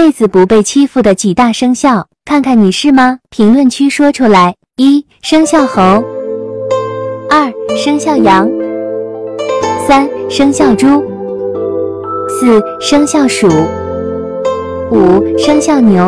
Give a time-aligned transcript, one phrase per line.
[0.00, 3.18] 辈子不被欺负的几大生肖看看你是吗？
[3.28, 4.54] 评论区说出来。
[4.78, 5.82] 一生肖猴。
[7.28, 8.50] 二生肖羊。
[9.86, 11.04] 三生肖猪。
[12.30, 13.46] 四生肖鼠。
[14.90, 16.02] 五生肖牛。